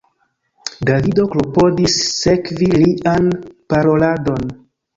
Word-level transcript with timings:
Davido 0.89 1.25
klopodis 1.35 1.99
sekvi 2.23 2.73
lian 2.85 3.31
paroladon. 3.47 4.53